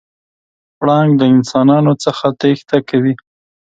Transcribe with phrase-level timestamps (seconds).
[0.77, 3.13] پړانګ د انسانانو څخه تېښته کوي.